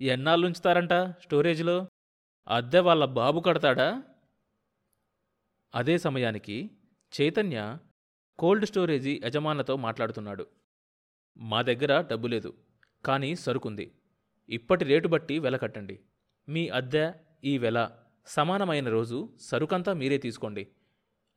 ఎన్నాళ్ళు 0.00 0.46
ఉంచుతారంట 0.46 0.92
స్టోరేజ్లో? 0.92 1.88
అద్దె 2.48 2.80
వాళ్ళ 2.80 3.04
బాబు 3.04 3.40
కడతాడా? 3.40 4.02
అదే 5.74 5.98
సమయానికి 5.98 6.70
చైతన్య 7.20 7.78
కోల్డ్ 8.38 8.66
స్టోరేజీ 8.66 9.20
యజమానులతో 9.24 9.76
మాట్లాడుతున్నాడు. 9.76 10.46
మా 11.38 11.62
దగ్గర 11.62 12.00
డబ్బు 12.00 12.26
లేదు 12.26 12.58
కానీ 13.04 13.34
సరుకుంది. 13.34 13.94
ఇప్పటి 14.48 14.84
రేటు 14.84 15.08
బట్టి 15.08 15.38
వెల 15.38 15.56
కట్టండి. 15.56 16.00
మీ 16.48 16.68
అద్దె 16.68 17.12
ఈ 17.44 17.58
వెల 17.58 17.90
సమానమైన 18.26 18.88
రోజు 18.88 19.36
సరుకంతా 19.40 19.92
మీరే 19.92 20.18
తీసుకోండి. 20.18 20.68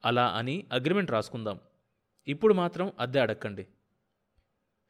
అలా 0.05 0.27
అని 0.27 0.67
అగ్రిమెంట్ 0.71 1.11
రాసుకుందాం. 1.11 1.59
ఇప్పుడు 2.27 2.53
మాత్రం 2.53 2.93
అద్దె 2.99 3.19
అడక్కండి. 3.19 3.67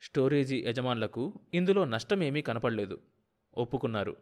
స్టోరేజీ 0.01 0.63
యజమానులకు 0.67 1.33
ఇందులో 1.53 1.85
నష్టమేమీ 1.85 2.41
కనపడలేదు. 2.41 3.01
ఒప్పుకున్నారు. 3.57 4.17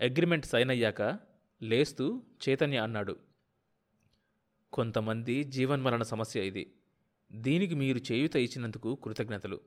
అగ్రిమెంట్ 0.00 0.46
సైన్ 0.46 0.70
అయ్యాక 0.70 1.18
లేస్తూ 1.62 2.22
చైతన్య 2.48 2.76
అన్నాడు. 2.76 3.16
కొంతమంది 4.72 5.44
జీవన్మరణ 5.44 6.02
సమస్య 6.02 6.46
ఇది. 6.46 6.74
దీనికి 7.32 7.74
మీరు 7.74 8.12
చేయుత 8.12 8.36
ఇచ్చినందుకు 8.36 8.94
కృతజ్ఞతలు. 8.94 9.60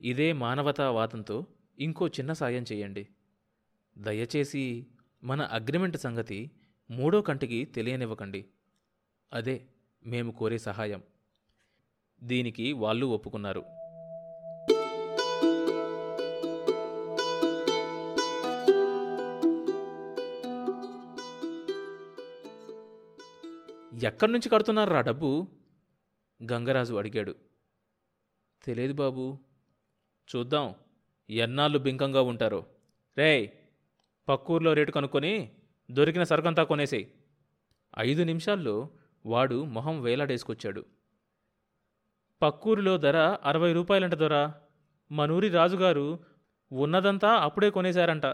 ఇదే 0.00 0.32
మానవతావాదంతో 0.32 1.46
ఇంకో 1.78 2.08
చిన్న 2.08 2.32
సాయం 2.32 2.64
చేయండి. 2.72 3.08
దయచేసి 3.98 4.86
మన 5.24 5.42
అగ్రిమెంట్ 5.42 5.96
సంగతి 5.96 6.50
మూడో 6.90 7.22
కంటికి 7.22 7.64
తెలియనివ్వకండి. 7.64 8.44
అదే 9.32 9.66
మేము 10.06 10.32
కోరే 10.32 10.58
సహాయం. 10.58 11.02
దీనికి 12.22 12.72
వాళ్ళు 12.72 13.06
ఒప్పుకున్నారు. 13.06 13.64
ఎక్కడి 24.04 24.32
నుంచి 24.32 24.48
కడుతున్నారా 24.48 25.00
డబ్బు? 25.00 25.46
గంగరాజు 26.52 26.94
అడిగాడు. 26.94 27.34
తెలియదు 28.64 28.92
బాబు 28.92 29.38
చూద్దాం 30.36 30.74
ఎన్నాళ్ళు 31.30 31.78
బింకంగా 31.78 32.22
ఉంటారో. 32.22 32.66
రేయ్ 33.18 33.48
పక్కూర్లో 34.28 34.72
రేటు 34.72 34.92
కనుక్కొని 34.92 35.52
దొరికిన 35.90 36.22
సరుకంతా 36.22 36.64
కొనేసేయి. 36.64 37.12
ఐదు 37.98 38.22
నిమిషాల్లో 38.22 38.88
వాడు 39.26 39.64
మొహం 39.64 40.02
వేలాడేసుకొచ్చాడు. 40.02 40.84
పక్కూరిలో 42.42 42.96
ధర 42.96 43.16
అరవై 43.44 43.72
రూపాయలంట 43.72 44.14
దొరా. 44.14 44.54
మనూరి 45.12 45.48
రాజుగారు 45.48 46.18
ఉన్నదంతా 46.72 47.28
అప్పుడే 47.28 47.70
కొనేశారంట. 47.70 48.26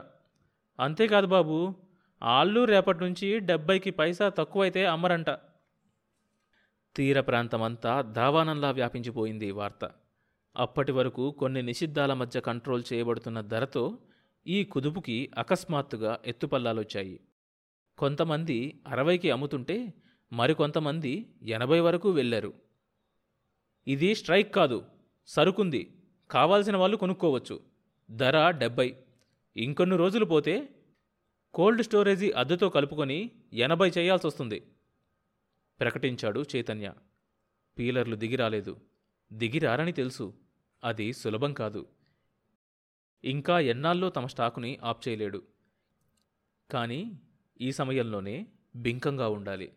అంతేకాదు 0.80 1.26
బాబు 1.26 1.74
ఆళ్ళు 2.22 2.64
రేపటి 2.64 3.04
నుంచి 3.04 3.38
డెబ్బైకి 3.38 3.90
పైసా 3.90 4.28
తక్కువైతే 4.28 4.86
అమ్మరంట. 4.86 5.49
తీర 7.00 7.20
ప్రాంతమంతా 7.20 8.00
దావానంలా 8.00 8.70
వ్యాపించిపోయింది 8.70 9.46
ఈ 9.46 9.50
వార్త. 9.50 9.90
అప్పటి 10.56 10.92
వరకు 10.92 11.30
కొన్ని 11.30 11.62
నిషిద్ధాల 11.62 12.12
మధ్య 12.14 12.40
కంట్రోల్ 12.40 12.82
చేయబడుతున్న 12.92 13.40
ధరతో 13.40 13.98
ఈ 14.46 14.64
కుదుపుకి 14.64 15.30
అకస్మాత్తుగా 15.38 16.18
ఎత్తుపల్లాలొచ్చాయి. 16.26 17.20
కొంతమంది 17.98 18.80
అరవైకి 18.86 19.30
అమ్ముతుంటే 19.30 19.94
మరికొంతమంది 20.32 21.26
ఎనభై 21.42 21.80
వరకు 21.80 22.10
వెళ్ళారు 22.10 22.52
ఇది 23.86 24.14
స్ట్రైక్ 24.14 24.54
కాదు 24.54 24.84
సరుకుంది. 25.26 26.02
కావాల్సిన 26.30 26.76
వాళ్ళు 26.76 26.96
కొనుక్కోవచ్చు. 26.96 27.60
ధర 28.10 28.50
డెబ్బై. 28.50 28.96
ఇంకొన్ని 29.56 29.96
రోజులు 29.96 30.24
పోతే 30.24 30.68
కోల్డ్ 31.54 31.82
స్టోరేజీ 31.82 32.30
అద్దెతో 32.30 32.68
కలుపుకొని 32.68 33.30
ఎనభై 33.52 33.88
చేయాల్సి 33.88 34.26
వస్తుంది 34.26 34.62
ప్రకటించాడు 35.80 36.44
చైతన్య. 36.56 36.92
పీలర్లు 37.78 38.16
దిగిరాలేదు. 38.16 38.80
దిగిరారని 39.32 39.92
తెలుసు. 39.92 40.34
అది 40.84 41.12
సులభం 41.12 41.52
కాదు. 41.52 41.86
ఇంకా 43.24 43.60
ఎన్నాళ్ళో 43.60 44.10
తమ 44.10 44.26
స్టాకుని 44.26 44.78
ఆప్ 44.84 45.08
చేయలేడు. 45.08 45.42
కానీ 46.70 47.20
ఈ 47.60 47.72
సమయంలోనే 47.72 48.46
బింకంగా 48.76 49.28
ఉండాలి. 49.28 49.72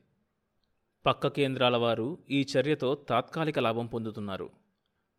పక్క 1.05 1.27
కేంద్రాల 1.27 1.77
వారు 1.77 2.17
ఈ 2.29 2.45
చర్యతో 2.57 2.95
తాత్కాలిక 2.95 3.59
లాభం 3.59 3.85
పొందుతున్నారు. 3.85 4.49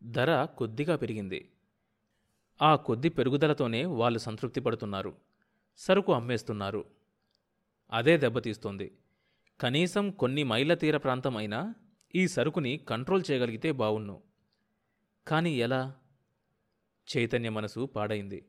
ధర 0.02 0.44
కొద్దిగా 0.44 0.96
పెరిగింది. 0.96 1.52
ఆ 2.62 2.76
కొద్ది 2.76 3.08
పెరుగుదలతోనే 3.08 3.84
వాళ్ళు 3.84 4.18
సంతృప్తి 4.18 4.60
పడుతున్నారు. 4.60 5.16
సరుకు 5.76 6.12
అమ్మేస్తున్నారు. 6.12 6.84
అదే 7.92 8.16
దెబ్బతీస్తోంది. 8.16 8.98
కనీసం 9.60 10.10
కొన్ని 10.10 10.44
మైళ్ళ 10.44 10.74
తీర 10.74 10.96
ప్రాంతం 10.96 11.36
అయినా 11.36 11.74
ఈ 12.14 12.28
సరుకుని 12.28 12.76
కంట్రోల్ 12.76 13.22
చేయగలిగితే 13.30 13.72
బావున్ను. 13.72 14.22
కానీ 15.26 15.54
ఎలా? 15.54 15.96
చైతన్య 17.16 17.50
మనసు 17.50 17.86
పాడైంది. 17.86 18.48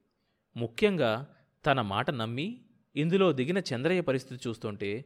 ముఖ్యంగా 0.57 1.35
తన 1.66 1.81
మాట 1.81 2.09
నమ్మి 2.09 2.66
ఇందులో 2.95 3.31
దిగిన 3.31 3.57
చంద్రయ్య 3.57 4.01
పరిస్థితి 4.01 4.49
చూస్తుంటే 4.49 5.05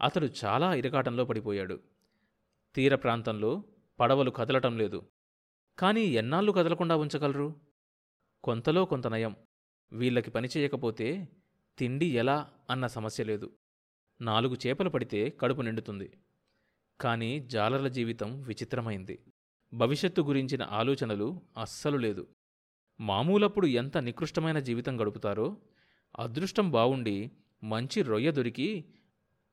అతడు 0.00 0.28
చాలా 0.44 0.74
ఇరకాటంలో 0.74 1.24
పడిపోయాడు. 1.24 1.80
తీర 2.74 2.94
ప్రాంతంలో 2.94 3.64
పడవలు 4.00 4.30
కదలటం 4.30 4.78
లేదు. 4.78 5.10
కానీ 5.78 6.00
ఎన్నాళ్ళు 6.00 6.52
కదలకుండా 6.52 6.96
ఉంచగలరు? 6.96 7.60
కొంతలో 8.44 8.84
కొంత 8.84 9.06
నయం. 9.06 9.36
వీళ్ళకి 9.92 10.30
పని 10.30 10.48
చేయకపోతే 10.56 11.28
తిండి 11.78 12.06
ఎలా 12.06 12.50
అన్న 12.70 12.86
సమస్య 12.86 13.24
లేదు. 13.24 13.50
నాలుగు 14.20 14.56
చేపలు 14.66 14.88
పడితే 14.88 15.30
కడుపు 15.30 15.62
నిండుతుంది. 15.62 16.18
కానీ 17.00 17.40
జాలర్ల 17.40 17.88
జీవితం 17.88 18.42
విచిత్రమైంది. 18.42 19.18
భవిష్యత్తు 19.74 20.22
గురించిన 20.22 20.62
ఆలోచనలు 20.62 21.40
అస్సలు 21.60 21.96
లేదు. 21.96 22.28
మామూలప్పుడు 23.00 23.66
ఎంత 23.66 23.98
నికృష్టమైన 23.98 24.58
జీవితం 24.58 25.00
గడుపుతారో 25.00 25.56
అదృష్టం 26.18 26.70
బావుండి 26.70 27.30
మంచి 27.64 28.02
రొయ్య 28.02 28.30
దొరికి 28.30 28.84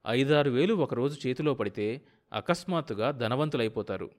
ఐదారు 0.08 0.50
వేలు 0.50 0.74
ఒకరోజు 0.74 1.28
చేతిలో 1.28 1.54
పడితే 1.54 2.02
అకస్మాత్తుగా 2.34 3.12
ధనవంతులైపోతారు. 3.12 4.12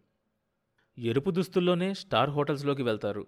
ఎరుపు 0.99 1.31
దుస్తుల్లోనే 1.31 1.95
స్టార్ 1.95 2.31
హోటల్స్లోకి 2.31 2.83
వెళ్తారు. 2.83 3.27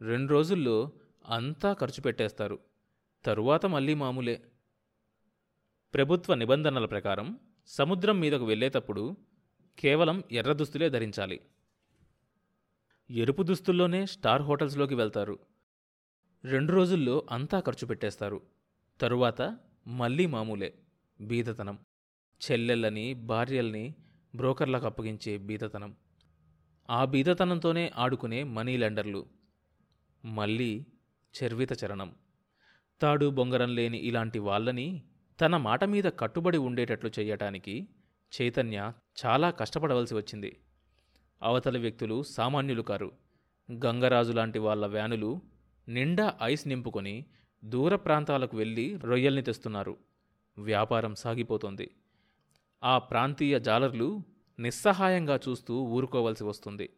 రెండు 0.00 0.32
రోజుల్లో 0.32 0.92
అంతా 1.28 1.72
ఖర్చు 1.72 2.02
పెట్టేస్తారు. 2.02 2.58
తరువాత 3.24 3.66
మళ్ళీ 3.66 3.94
మామూలే. 3.94 4.42
ప్రభుత్వ 5.94 6.34
నిబంధనల 6.34 6.86
ప్రకారం 6.86 7.40
సముద్రం 7.66 8.20
మీదకు 8.20 8.44
వెళ్ళేటప్పుడు 8.44 9.16
కేవలం 9.78 10.22
ఎర్ర 10.32 10.52
దుస్తులే 10.52 10.90
ధరించాలి. 10.90 11.40
ఎరుపు 13.10 13.42
దుస్తుల్లోనే 13.42 14.06
స్టార్ 14.06 14.42
హోటల్స్లోకి 14.42 14.94
వెళ్తారు. 14.94 15.38
రెండు 16.44 16.72
రోజుల్లో 16.72 17.26
అంతా 17.30 17.60
ఖర్చు 17.60 17.86
పెట్టేస్తారు. 17.86 18.42
తరువాత 19.00 19.58
మళ్ళీ 19.86 20.26
మామూలే 20.26 20.74
బీదతనం. 21.20 21.78
చెల్లెళ్ళని 22.50 23.14
భార్యల్ని 23.14 23.94
బ్రోకర్లకు 24.34 24.86
అప్పగించే 24.86 25.36
బీదతనం. 25.38 25.96
ఆ 26.90 27.04
బీదతనంతోనే 27.04 27.92
ఆడుకునే 27.96 28.42
మనీ 28.42 28.76
లెండర్లు. 28.76 29.26
మళ్ళీ 30.24 30.86
చర్విత 31.44 31.84
చరణం. 31.84 32.14
తాడు 33.00 33.30
బొంగరం 33.30 33.74
లేని 33.74 33.98
ఇలాంటి 33.98 34.38
వాళ్ళని 34.38 35.07
తన 35.40 35.56
మాట 35.56 35.84
మీద 35.84 36.04
కట్టుబడి 36.04 36.58
ఉండేటట్లు 36.58 37.10
చేయటానికి 37.18 37.88
చైతన్య 38.40 38.92
చాలా 39.26 39.50
కష్టపడవలసి 39.50 40.14
వచ్చింది. 40.14 40.60
అవతలి 41.42 41.78
వ్యక్తులు 41.78 42.22
సామాన్యులు 42.22 42.82
కారు. 42.82 43.12
గంగరాజు 43.72 44.32
లాంటి 44.32 44.58
వాళ్ళ 44.58 44.86
వ్యానులు 44.86 45.40
నిండా 45.88 46.38
ఐస్ 46.42 46.68
నింపుకొని 46.68 47.26
దూర 47.64 47.96
ప్రాంతాలకు 47.96 48.56
వెళ్ళి 48.56 48.96
రొయ్యల్ని 48.96 49.42
తెస్తున్నారు. 49.42 49.96
వ్యాపారం 50.58 51.14
సాగిపోతుంది. 51.14 51.90
ఆ 52.84 52.98
ప్రాంతీయ 52.98 53.60
జాలర్లు 53.60 54.22
నిస్సహాయంగా 54.58 55.40
చూస్తూ 55.48 55.82
ఊరుకోవలసి 55.82 56.44
వస్తుంది. 56.44 56.90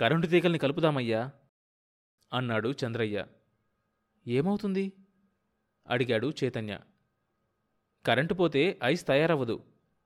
కరెంటు 0.00 0.26
తీగల్ని 0.26 0.58
కలుపుదామయ్యా 0.58 1.30
అన్నాడు 2.32 2.74
చంద్రయ్య. 2.86 3.26
ఏమవుతుంది? 4.26 4.92
అడిగాడు 5.88 6.32
చైతన్య. 6.44 6.80
కరెంటు 8.06 8.34
పోతే 8.34 8.78
ఐస్ 8.84 9.06
తయారవ్వదు. 9.06 9.64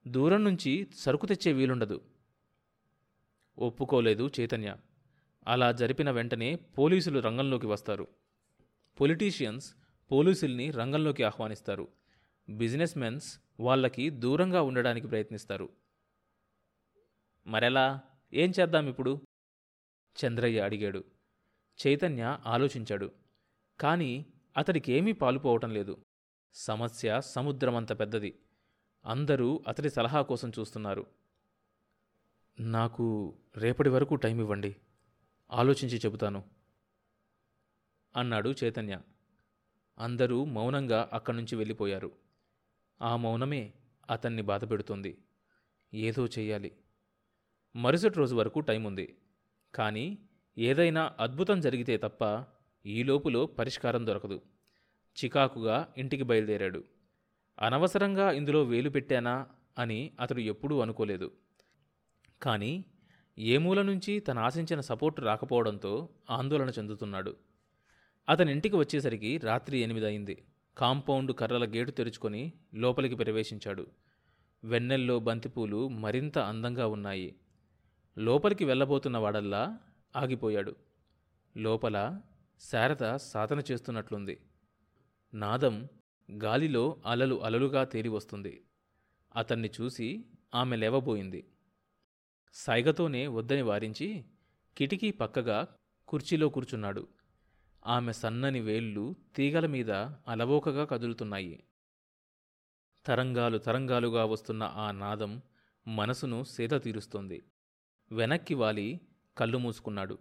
దూరం 0.08 0.44
నుంచి 0.44 0.86
సరుకు 0.94 1.26
తెచ్చే 1.26 1.52
వీలుండదు. 1.52 2.00
ఒప్పుకోలేదు 3.58 4.30
చైతన్య. 4.40 4.76
అలా 5.48 5.72
జరిపిన 5.72 6.10
వెంటనే 6.10 6.56
పోలీసులు 6.56 7.20
రంగంలోకి 7.20 7.66
వస్తారు. 7.66 8.08
పొలిటీషియన్స్ 9.00 9.74
పోలీసుల్ని 10.12 10.70
రంగంలోకి 10.70 11.22
ఆహ్వానిస్తారు. 11.22 11.88
బిజినెస్ 12.48 12.98
మెన్స్ 12.98 13.38
వాళ్ళకి 13.60 14.10
దూరంగా 14.10 14.62
ఉండడానికి 14.62 15.06
ప్రయత్నిస్తారు. 15.06 15.68
మరెలా? 17.46 18.00
ఏం 18.32 18.52
చేద్దాం 18.60 18.88
ఇప్పుడు? 18.88 19.20
చంద్రయ్య 20.24 20.60
అడిగాడు. 20.60 21.04
చైతన్య 21.86 22.38
ఆలోచించాడు. 22.46 23.12
కానీ 23.80 24.26
అతడికేమీ 24.56 25.12
పాలుపోవటం 25.12 25.70
లేదు. 25.70 26.04
సమస్య 26.54 27.20
సముద్రమంత 27.20 28.00
పెద్దది. 28.00 28.38
అందరూ 29.04 29.64
అతడి 29.68 29.90
సలహా 29.90 30.22
కోసం 30.22 30.52
చూస్తున్నారు. 30.58 31.06
నాకు 32.60 33.36
రేపటి 33.56 33.88
వరకు 33.88 34.14
టైం 34.14 34.40
ఇవ్వండి 34.40 34.76
ఆలోచించి 35.52 35.98
చెబుతాను. 35.98 36.44
అన్నాడు 38.16 38.54
చైతన్య. 38.64 39.00
అందరూ 39.98 40.44
మౌనంగా 40.44 41.10
అక్కడి 41.12 41.36
నుంచి 41.36 41.56
వెళ్ళిపోయారు. 41.56 42.12
ఆ 43.02 43.16
మౌనమే 43.16 43.74
అతన్ని 44.10 44.42
బాధపెడుతుంది 44.42 45.18
ఏదో 45.94 46.26
చెయ్యాలి. 46.26 46.72
మరుసటి 47.76 48.14
రోజు 48.14 48.34
వరకు 48.34 48.60
టైం 48.60 48.84
ఉంది 48.84 49.18
కానీ 49.74 50.18
ఏదైనా 50.58 51.16
అద్భుతం 51.20 51.60
జరిగితే 51.60 51.96
తప్ప 51.96 52.24
ఈ 52.86 53.02
లోపులో 53.02 53.46
పరిష్కారం 53.46 54.06
దొరకదు. 54.06 54.40
చికాకుగా 55.24 55.92
ఇంటికి 55.98 56.22
బయలుదేరాడు. 56.22 56.84
అనవసరంగా 57.60 58.30
ఇందులో 58.30 58.62
వేలు 58.62 58.90
పెట్టానా 58.90 59.46
అని 59.78 60.12
అతడు 60.20 60.40
ఎప్పుడూ 60.40 60.80
అనుకోలేదు. 60.80 61.32
కానీ 62.42 62.84
ఏ 63.38 63.58
మూల 63.58 63.82
నుంచి 63.82 64.20
తన 64.20 64.38
ఆశించిన 64.38 64.80
సపోర్టు 64.80 65.20
రాకపోవడంతో 65.20 66.08
ఆందోళన 66.30 66.68
చెందుతున్నాడు. 66.68 67.36
అతని 68.28 68.52
ఇంటికి 68.52 68.76
వచ్చేసరికి 68.76 69.38
రాత్రి 69.38 69.78
ఎనిమిది 69.78 70.06
అయింది 70.06 70.44
కాంపౌండ్ 70.78 71.34
కర్రల 71.34 71.64
గేటు 71.64 71.90
తెరుచుకొని 71.90 72.52
లోపలికి 72.74 73.14
ప్రవేశించాడు. 73.14 73.86
వెన్నెల్లో 74.64 75.18
బంతిపూలు 75.18 75.88
మరింత 75.88 76.38
అందంగా 76.38 76.86
ఉన్నాయి. 76.86 77.36
లోపలికి 78.18 78.64
వెళ్ళబోతున్న 78.64 79.18
వాడల్లా 79.18 79.78
ఆగిపోయాడు. 80.16 80.76
లోపల 81.56 82.20
శారద 82.60 83.16
సాధన 83.16 83.62
చేస్తున్నట్లుంది. 83.70 84.40
నాదం 85.34 85.88
గాలిలో 86.32 87.02
అలలు 87.06 87.42
అలలుగా 87.42 87.84
తేరి 87.84 88.08
వస్తుంది. 88.08 88.64
అతన్ని 89.36 89.70
చూసి 89.80 90.24
ఆమె 90.54 90.76
లేవబోయింది. 90.76 91.46
సైగతోనే 92.54 93.26
వద్దని 93.26 93.62
వారించి 93.62 94.24
కిటికీ 94.78 95.10
పక్కగా 95.10 95.68
కుర్చీలో 96.08 96.48
కూర్చున్నాడు. 96.48 97.08
ఆమె 97.86 98.12
సన్నని 98.12 98.60
వేళ్ళు 98.60 99.14
తీగల 99.36 99.66
మీద 99.66 99.90
అలవోకగా 100.28 100.84
కదులుతున్నాయి. 100.84 101.64
తరంగాలు 103.06 103.58
తరంగాలుగా 103.58 104.24
వస్తున్న 104.24 104.62
ఆ 104.62 104.90
నాదం 104.90 105.42
మనసును 105.86 106.44
సేద 106.44 106.70
తీరుస్తోంది. 106.82 107.42
వెనక్కి 108.12 108.54
వాలి 108.54 109.00
కళ్ళు 109.38 109.58
మూసుకున్నాడు. 109.58 110.18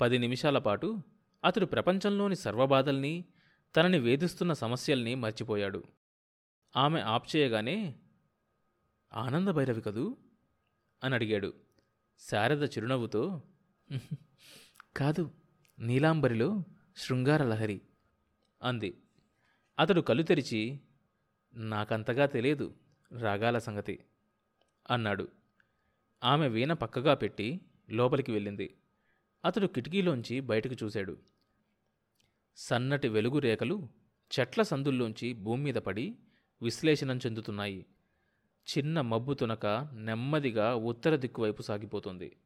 పది 0.00 0.18
నిమిషాల 0.18 0.58
పాటు 0.58 0.98
అతడు 1.44 1.66
ప్రపంచంలోని 1.66 2.36
సర్వబాధల్ని 2.36 3.24
తనని 3.76 3.98
వేధిస్తున్న 3.98 4.52
సమస్యల్ని 4.52 5.14
మర్చిపోయాడు. 5.14 5.84
ఆమె 6.76 7.00
ఆప్ 7.00 7.36
చేయగానే 7.36 7.94
ఆనందభైరవి 9.12 9.82
కదూ? 9.82 10.16
అని 11.04 11.14
అడిగాడు. 11.14 11.54
శారద 12.18 12.64
చిరునవ్వుతో 12.64 13.42
కాదు 14.96 15.30
నీలాంబరిలో 15.78 16.64
శృంగార 16.96 17.44
లహరి 17.44 17.80
అంది. 18.62 19.02
అతడు 19.78 20.00
కళ్ళు 20.00 20.22
తెరిచి 20.22 20.80
నాకంతగా 21.54 22.26
తెలియదు 22.26 22.74
రాగాల 23.18 23.58
సంగతి 23.58 24.04
అన్నాడు. 24.90 25.28
ఆమె 26.24 26.48
వీణ 26.48 26.72
పక్కగా 26.72 27.14
పెట్టి 27.14 27.60
లోపలికి 27.90 28.32
వెళ్ళింది. 28.32 28.76
అతడు 29.44 29.66
కిటికీలోంచి 29.66 30.40
బయటకు 30.40 30.84
చూశాడు. 30.84 31.16
సన్నటి 32.56 33.08
వెలుగు 33.08 33.38
రేఖలు 33.38 33.88
చెట్ల 34.40 34.62
సందుల్లోంచి 34.62 35.32
భూమి 35.32 35.62
మీద 35.62 35.74
పడి 35.74 36.16
విశ్లేషణం 36.62 37.16
చెందుతున్నాయి. 37.18 37.86
చిన్న 38.68 39.00
మబ్బు 39.00 39.34
తునక 39.34 39.66
నెమ్మదిగా 39.92 40.74
ఉత్తర 40.74 41.16
దిక్కువైపు 41.16 41.62
సాగిపోతుంది. 41.62 42.36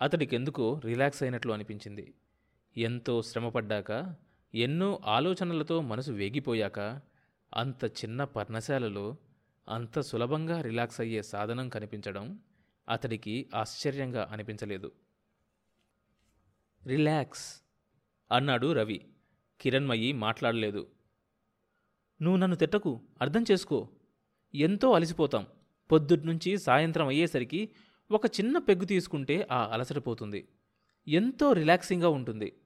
అతడికెందుకో 0.00 0.80
రిలాక్స్ 0.84 1.22
అయినట్లు 1.22 1.52
అనిపించింది. 1.52 2.14
ఎంతో 2.76 3.22
శ్రమపడ్డాక 3.22 4.14
ఎన్నో 4.54 5.00
ఆలోచనలతో 5.04 5.80
మనసు 5.80 6.10
వేగిపోయాక 6.10 7.00
అంత 7.54 7.84
చిన్న 7.84 8.24
పర్ణశాలలో 8.24 9.16
అంత 9.68 10.00
సులభంగా 10.00 10.60
రిలాక్స్ 10.60 11.00
అయ్యే 11.00 11.22
సాధనం 11.22 11.68
కనిపించడం 11.68 12.38
అతడికి 12.88 13.50
ఆశ్చర్యంగా 13.54 14.28
అనిపించలేదు. 14.32 14.92
రిలాక్స్ 16.86 17.62
అన్నాడు 18.32 18.72
రవి. 18.72 19.14
కిరణ్మయి 19.60 20.12
మాట్లాడలేదు. 20.12 20.90
నువ్వు 22.22 22.38
నన్ను 22.38 22.56
తిట్టకు 22.56 23.00
అర్థం 23.20 23.44
చేసుకో. 23.50 23.88
ఎంతో 24.54 24.92
అలసిపోతాం. 24.92 25.46
పొద్దుట్నుంచి 25.92 26.58
సాయంత్రం 26.58 27.06
అయ్యేసరికి 27.06 27.74
ఒక 28.10 28.26
చిన్న 28.26 28.58
పెగ్గు 28.58 28.84
తీసుకుంటే 28.84 29.48
ఆ 29.52 29.66
అలసటిపోతుంది 29.72 30.48
ఎంతో 31.08 31.52
రిలాక్సింగ్గా 31.52 32.08
ఉంటుంది. 32.08 32.60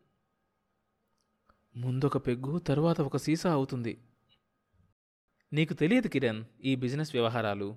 ముందొక 1.77 2.27
పెగ్గు 2.27 2.59
తరువాత 2.59 3.01
ఒక 3.01 3.17
సీసా 3.17 3.53
అవుతుంది. 3.53 4.05
నీకు 5.53 5.75
తెలియదు 5.75 6.09
కిరణ్ 6.09 6.45
ఈ 6.65 6.75
బిజినెస్ 6.77 7.15
వ్యవహారాలు 7.15 7.77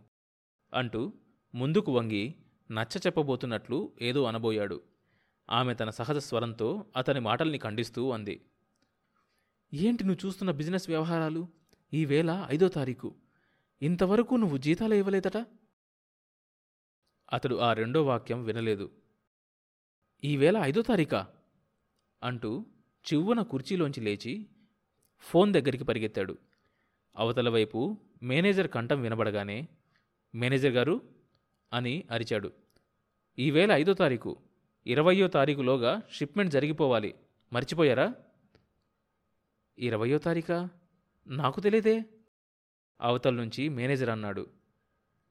అంటూ 0.73 1.13
ముందుకు 1.55 1.91
వంగి 1.91 2.35
నచ్చ 2.71 2.97
చెప్పబోతున్నట్లు 3.05 3.93
ఏదో 4.01 4.23
అనబోయాడు. 4.23 4.81
ఆమె 5.49 5.73
తన 5.73 5.89
సహజ 5.89 6.17
స్వరంతో 6.17 6.85
అతని 6.95 7.19
మాటల్ని 7.19 7.57
ఖండిస్తూ 7.57 8.11
అంది. 8.11 8.45
ఏంటి 9.73 10.03
నువ్వు 10.03 10.27
చూస్తున్న 10.27 10.51
బిజినెస్ 10.51 10.89
వ్యవహారాలు? 10.89 11.47
ఈవేళ 11.93 12.47
ఐదో 12.49 12.67
తారీఖు. 12.67 13.15
ఇంతవరకు 13.81 14.35
నువ్వు 14.35 14.57
జీతాలు 14.57 14.93
ఇవ్వలేదట? 14.93 15.37
అతడు 17.33 17.55
ఆ 17.55 17.73
రెండో 17.73 18.05
వాక్యం 18.05 18.43
వినలేదు. 18.43 18.91
ఈవేళ 20.23 20.57
ఐదో 20.57 20.81
తారీఖా? 20.81 21.27
అంటూ 22.23 22.65
చివ్వున 23.13 23.41
కుర్చీలోంచి 23.41 24.01
లేచి 24.01 24.47
ఫోన్ 25.19 25.53
దగ్గరికి 25.53 25.83
పరిగెత్తాడు. 25.83 26.37
అవతల 27.15 27.49
వైపు 27.49 27.97
మేనేజర్ 28.23 28.67
కంఠం 28.67 29.01
వినబడగానే 29.01 29.67
మేనేజర్ 30.35 30.71
గారు 30.71 31.18
అని 31.73 32.03
అరిచాడు. 32.11 32.51
ఈవేళ 33.39 33.71
ఐదో 33.71 33.93
తారీఖు. 33.93 34.37
ఇరవయో 34.87 35.27
తారీఖులోగా 35.27 36.01
షిప్మెంట్ 36.11 36.51
జరిగిపోవాలి. 36.51 37.15
మర్చిపోయారా? 37.53 38.13
ఇరవయో 39.79 40.17
తారీఖా? 40.17 40.69
నాకు 41.27 41.59
తెలియదే 41.59 42.05
అవతల 43.01 43.33
నుంచి 43.33 43.69
మేనేజర్ 43.69 44.09
అన్నాడు. 44.09 44.47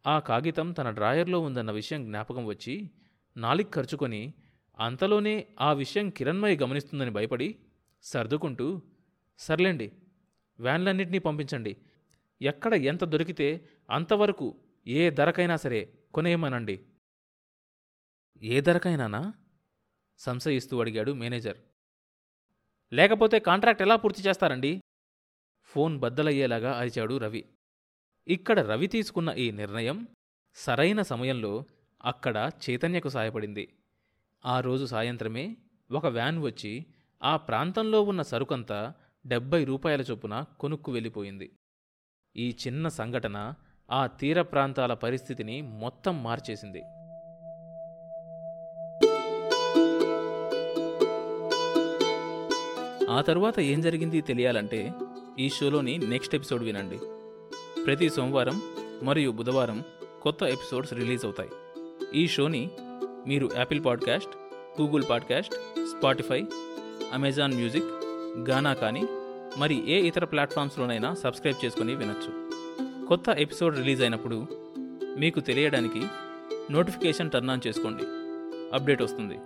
ఆ 0.07 0.19
కాగితం 0.19 0.73
తన 0.73 0.91
డ్రాయర్లో 0.91 1.41
ఉందన్న 1.41 1.71
విషయం 1.71 2.05
జ్ఞాపకం 2.05 2.47
వచ్చి 2.47 2.91
నాలిక్ 3.37 3.75
ఖర్చుకొని 3.75 4.35
అంతలోనే 4.79 5.47
ఆ 5.61 5.73
విషయం 5.73 6.11
కిరణ్మయ్య 6.11 6.57
గమనిస్తుందని 6.57 7.11
భయపడి 7.11 7.57
సర్దుకుంటూ 8.03 8.83
సర్లేండి 9.39 9.93
వ్యాన్లన్నింటినీ 10.61 11.19
పంపించండి. 11.19 11.77
ఎక్కడ 12.43 12.75
ఎంత 12.75 13.05
దొరికితే 13.05 13.69
అంతవరకు 13.91 14.57
ఏ 14.89 15.11
ధరకైనా 15.11 15.57
సరే 15.57 15.99
కొనేయమనండి. 16.15 16.87
ఏ 18.43 18.61
ధరకైనానా? 18.61 19.35
సంశయిస్తూ 20.19 20.81
అడిగాడు 20.81 21.13
మేనేజర్. 21.13 21.59
లేకపోతే 22.93 23.39
కాంట్రాక్ట్ 23.39 23.83
ఎలా 23.83 23.97
పూర్తి 23.97 24.23
చేస్తారండి? 24.23 24.81
ఫోన్ 25.65 25.99
బద్దలయ్యేలాగా 25.99 26.79
అరిచాడు 26.79 27.19
రవి. 27.19 27.49
ఇక్కడ 28.29 28.61
రవి 28.61 28.87
తీసుకున్న 28.87 29.29
ఈ 29.29 29.51
నిర్ణయం 29.51 30.07
సరైన 30.55 31.03
సమయంలో 31.03 31.65
అక్కడ 32.05 32.51
చైతన్యకు 32.71 33.09
సాయపడింది. 33.09 33.79
ఆ 34.45 34.61
రోజు 34.61 34.85
సాయంత్రమే 34.85 35.57
ఒక 35.91 36.07
వ్యాన్ 36.07 36.39
వచ్చి 36.39 36.87
ఆ 37.23 37.37
ప్రాంతంలో 37.37 38.03
ఉన్న 38.03 38.23
సరుకంతా 38.23 38.95
డెబ్బై 39.27 39.65
రూపాయల 39.65 40.01
చొప్పున 40.01 40.45
కొనుక్కు 40.61 40.93
వెళ్ళిపోయింది. 40.93 41.53
ఈ 42.37 42.57
చిన్న 42.67 42.89
సంఘటన 42.89 43.55
ఆ 43.91 44.07
తీర 44.07 44.43
ప్రాంతాల 44.43 44.95
పరిస్థితిని 44.95 45.63
మొత్తం 45.63 46.23
మార్చేసింది. 46.23 46.83
ఆ 53.11 53.21
తర్వాత 53.21 53.61
ఏం 53.61 53.81
జరిగింది 53.81 54.21
తెలియాలంటే 54.21 54.93
ఈ 55.39 55.49
షోలోని 55.49 55.99
నెక్స్ట్ 55.99 56.35
ఎపిసోడ్ 56.35 56.65
వినండి. 56.65 56.99
ప్రతి 57.85 58.11
సోమవారం 58.11 58.63
మరియు 59.03 59.31
బుధవారం 59.31 59.85
కొత్త 60.23 60.43
ఎపిసోడ్స్ 60.43 60.93
రిలీజ్ 60.93 61.25
అవుతాయి. 61.25 61.51
ఈ 62.15 62.29
షోని 62.29 62.71
మీరు 63.27 63.51
Apple 63.57 63.85
podcast 63.85 64.31
Google 64.83 65.05
podcast 65.11 65.55
Spotify 65.85 66.45
Amazon 67.13 67.55
music 67.55 67.87
Gaana 68.51 68.75
కానీ 68.75 69.07
మరి 69.59 69.93
ఏ 69.93 70.01
ఇతర 70.01 70.25
ప్లాట్ఫామ్స్లోనైనా 70.25 71.15
సబ్స్క్రైబ్ 71.15 71.65
చేసుకుని 71.65 71.95
వినొచ్చు. 71.95 72.48
కొత్త 73.09 73.29
ఎపిసోడ్ 73.29 73.77
రిలీజ్ 73.77 74.01
అయినప్పుడు 74.01 74.47
మీకు 75.19 75.41
తెలియడానికి 75.41 76.03
నోటిఫికేషన్ 76.73 77.31
టర్న్ 77.31 77.51
ఆన్ 77.51 77.67
చేసుకోండి. 77.67 78.03
అప్డేట్ 78.77 79.03
వస్తుంది. 79.03 79.37